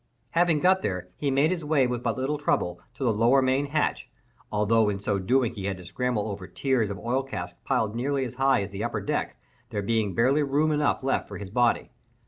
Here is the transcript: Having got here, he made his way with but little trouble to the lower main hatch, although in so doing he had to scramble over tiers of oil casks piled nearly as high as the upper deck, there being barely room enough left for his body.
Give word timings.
Having 0.31 0.61
got 0.61 0.81
here, 0.81 1.09
he 1.15 1.29
made 1.29 1.51
his 1.51 1.63
way 1.63 1.85
with 1.85 2.01
but 2.01 2.17
little 2.17 2.39
trouble 2.39 2.81
to 2.95 3.03
the 3.03 3.13
lower 3.13 3.39
main 3.39 3.67
hatch, 3.67 4.09
although 4.51 4.89
in 4.89 4.97
so 4.97 5.19
doing 5.19 5.53
he 5.53 5.65
had 5.65 5.77
to 5.77 5.85
scramble 5.85 6.27
over 6.27 6.47
tiers 6.47 6.89
of 6.89 6.97
oil 6.97 7.21
casks 7.21 7.59
piled 7.65 7.93
nearly 7.93 8.25
as 8.25 8.33
high 8.33 8.63
as 8.63 8.71
the 8.71 8.83
upper 8.83 8.99
deck, 9.01 9.37
there 9.69 9.83
being 9.83 10.15
barely 10.15 10.41
room 10.41 10.71
enough 10.71 11.03
left 11.03 11.27
for 11.27 11.37
his 11.37 11.51
body. 11.51 11.91